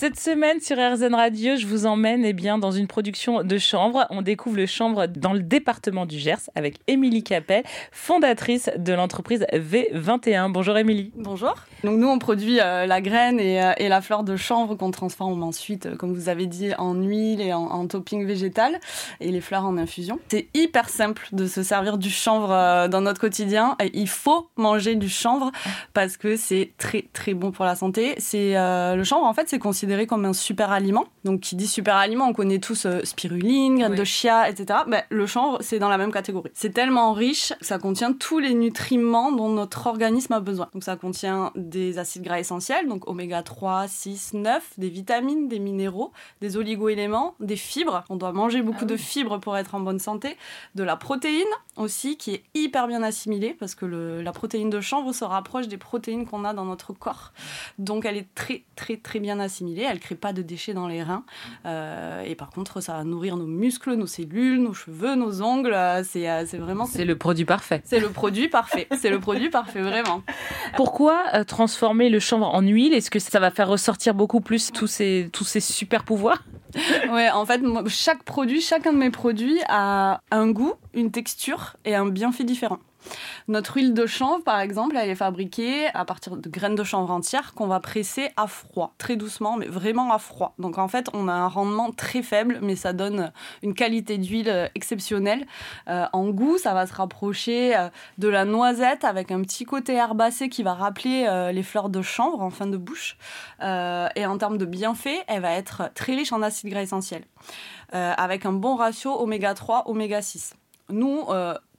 [0.00, 4.06] Cette semaine sur RZN Radio, je vous emmène eh bien, dans une production de chanvre.
[4.10, 9.44] On découvre le chanvre dans le département du Gers avec Émilie Capel, fondatrice de l'entreprise
[9.52, 10.52] V21.
[10.52, 11.10] Bonjour Émilie.
[11.16, 11.56] Bonjour.
[11.82, 14.92] Donc nous, on produit euh, la graine et, euh, et, la fleur de chanvre qu'on
[14.92, 18.78] transforme ensuite, euh, comme vous avez dit, en huile et en, topping végétal
[19.18, 20.20] et les fleurs en infusion.
[20.28, 23.76] C'est hyper simple de se servir du chanvre dans notre quotidien.
[23.94, 25.50] Il faut manger du chanvre
[25.92, 28.14] parce que c'est très très bon pour la santé.
[28.18, 31.06] C'est le chanvre en fait, c'est considéré comme un super aliment.
[31.24, 34.80] Donc qui dit super aliment, on connaît tous spiruline, graines de chia, etc.
[34.86, 36.50] Ben, le chanvre, c'est dans la même catégorie.
[36.54, 40.68] C'est tellement riche, ça contient tous les nutriments dont notre organisme a besoin.
[40.72, 45.58] Donc ça contient des acides gras essentiels, donc oméga 3, 6, 9, des vitamines, des
[45.58, 48.04] minéraux, des oligoéléments, des fibres.
[48.08, 50.36] On doit manger beaucoup ah de fibres pour être en bonne santé.
[50.74, 51.44] De la protéine
[51.76, 55.68] aussi, qui est hyper bien assimilée, parce que le, la protéine de chanvre se rapproche
[55.68, 57.32] des protéines qu'on a dans notre corps.
[57.78, 61.02] Donc elle est très très très bien assimilée, elle crée pas de déchets dans les
[61.02, 61.24] reins.
[61.66, 65.74] Euh, et par contre, ça va nourrir nos muscles, nos cellules, nos cheveux, nos ongles.
[65.74, 66.86] Euh, c'est euh, vraiment...
[66.86, 67.82] C'est le produit parfait.
[67.84, 68.88] C'est le produit parfait.
[68.98, 70.22] c'est le produit parfait, vraiment.
[70.76, 72.94] Pourquoi transformer le chanvre en huile?
[72.94, 76.44] Est-ce que ça va faire ressortir beaucoup plus tous ces, tous ces super pouvoirs?
[77.10, 81.94] Ouais, en fait, chaque produit, chacun de mes produits a un goût, une texture et
[81.94, 82.78] un bienfait différent.
[83.46, 87.10] Notre huile de chanvre, par exemple, elle est fabriquée à partir de graines de chanvre
[87.10, 90.54] entières qu'on va presser à froid, très doucement, mais vraiment à froid.
[90.58, 93.32] Donc en fait, on a un rendement très faible, mais ça donne
[93.62, 95.46] une qualité d'huile exceptionnelle.
[95.88, 97.88] Euh, en goût, ça va se rapprocher euh,
[98.18, 102.02] de la noisette avec un petit côté herbacé qui va rappeler euh, les fleurs de
[102.02, 103.16] chanvre en fin de bouche.
[103.60, 107.24] et en termes de bienfaits, elle va être très riche en acides gras essentiels,
[107.92, 110.54] avec un bon ratio oméga 3, oméga 6.
[110.90, 111.26] Nous,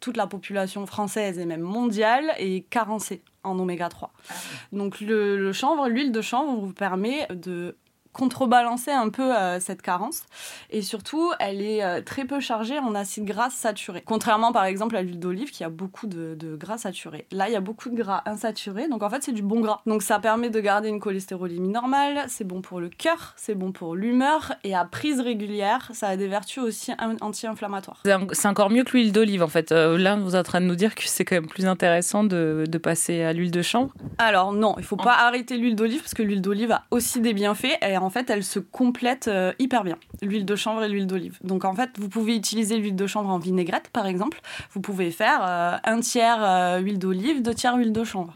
[0.00, 4.12] toute la population française et même mondiale est carencée en oméga 3.
[4.28, 4.34] Ah
[4.72, 7.76] Donc le, le chanvre, l'huile de chanvre vous permet de
[8.18, 10.24] contrebalancer un peu euh, cette carence.
[10.70, 14.02] Et surtout, elle est euh, très peu chargée en acides gras saturés.
[14.04, 17.26] Contrairement par exemple à l'huile d'olive qui a beaucoup de, gras saturés.
[17.30, 18.88] Là, il y a beaucoup de gras insaturés.
[18.88, 19.80] Donc en fait, c'est du bon gras.
[19.86, 22.24] Donc ça permet de garder une cholestérolémie normale.
[22.28, 24.54] C'est bon pour le cœur, c'est bon pour l'humeur.
[24.64, 28.02] Et à prise régulière, ça a des vertus aussi anti-inflammatoires.
[28.32, 29.70] C'est encore mieux que l'huile d'olive en fait.
[29.70, 32.24] Euh, là, vous êtes en train de nous dire que c'est quand même plus intéressant
[32.24, 33.92] de, passer à l'huile de chanvre.
[34.18, 37.32] Alors non, il faut pas arrêter l'huile d'olive parce que l'huile d'olive a aussi des
[37.32, 37.76] bienfaits.
[37.82, 41.38] Et en fait, elles se complètent euh, hyper bien, l'huile de chanvre et l'huile d'olive.
[41.42, 44.40] Donc en fait, vous pouvez utiliser l'huile de chanvre en vinaigrette, par exemple.
[44.72, 48.34] Vous pouvez faire euh, un tiers euh, huile d'olive, deux tiers huile de chanvre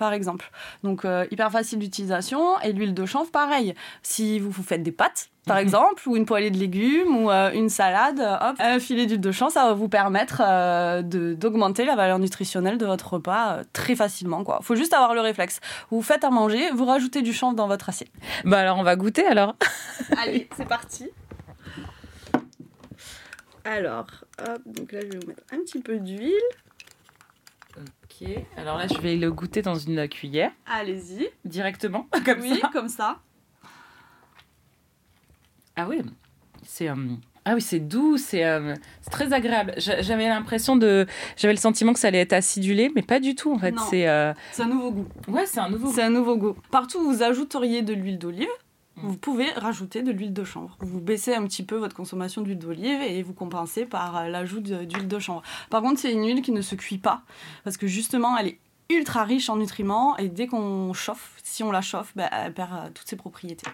[0.00, 0.50] par exemple.
[0.82, 3.74] Donc hyper facile d'utilisation et l'huile de chanvre pareil.
[4.02, 7.50] Si vous vous faites des pâtes par exemple, ou une poêlée de légumes, ou euh,
[7.52, 11.96] une salade, hop, un filet d'huile de chanvre, ça va vous permettre euh, d'augmenter la
[11.96, 14.44] valeur nutritionnelle de votre repas euh, très facilement.
[14.60, 15.60] Il faut juste avoir le réflexe.
[15.90, 18.10] Vous faites à manger, vous rajoutez du chanvre dans votre assiette.
[18.44, 19.56] Bah alors on va goûter alors.
[20.22, 21.08] Allez, c'est parti.
[23.64, 24.06] Alors,
[24.38, 26.32] hop, donc là je vais vous mettre un petit peu d'huile.
[27.76, 30.52] Ok, alors là je vais le goûter dans une cuillère.
[30.66, 31.28] Allez-y.
[31.44, 33.18] Directement, comme oui, comme ça.
[35.76, 36.02] Ah oui,
[36.62, 36.88] c'est.
[36.88, 36.94] Euh,
[37.46, 38.74] ah oui, c'est doux, c'est euh,
[39.10, 39.72] très agréable.
[39.78, 43.52] J'avais l'impression de, j'avais le sentiment que ça allait être acidulé, mais pas du tout
[43.52, 43.74] en fait.
[43.88, 45.06] C'est euh, un nouveau goût.
[45.28, 45.90] Ouais, c'est un nouveau.
[45.90, 46.54] C'est un nouveau goût.
[46.70, 48.48] Partout où vous ajouteriez de l'huile d'olive.
[49.02, 50.76] Vous pouvez rajouter de l'huile de chanvre.
[50.80, 55.08] Vous baissez un petit peu votre consommation d'huile d'olive et vous compensez par l'ajout d'huile
[55.08, 55.42] de chanvre.
[55.70, 57.22] Par contre, c'est une huile qui ne se cuit pas
[57.64, 58.58] parce que justement, elle est
[58.90, 62.72] ultra riche en nutriments et dès qu'on chauffe, si on la chauffe, bah, elle perd
[62.72, 63.68] euh, toutes ses propriétés.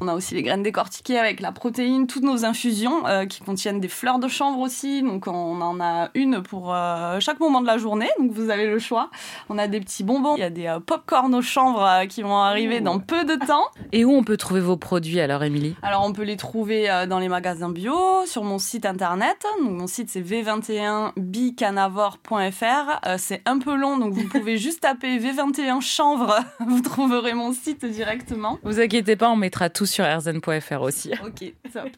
[0.00, 3.80] On a aussi les graines décortiquées avec la protéine, toutes nos infusions euh, qui contiennent
[3.80, 5.02] des fleurs de chanvre aussi.
[5.02, 8.66] Donc on en a une pour euh, chaque moment de la journée, donc vous avez
[8.66, 9.10] le choix.
[9.48, 12.80] On a des petits bonbons, il y a des pop-corn au chanvre qui vont arriver
[12.80, 13.66] dans peu de temps.
[13.92, 15.74] Et où on peut trouver vos produits alors, Émilie?
[15.82, 19.44] Alors on peut les trouver dans les magasins bio, sur mon site internet.
[19.62, 23.18] Donc mon site c'est v21bicanavore.fr.
[23.18, 27.84] c'est un peu long, donc vous pouvez juste taper V21 chanvre, vous trouverez mon site
[27.84, 28.58] directement.
[28.62, 31.12] Vous inquiétez pas, on mettra tout sur rzn.fr aussi.
[31.24, 31.88] Ok, top.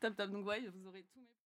[0.00, 0.30] top, top.
[0.30, 1.20] Donc, ouais, vous aurez tout.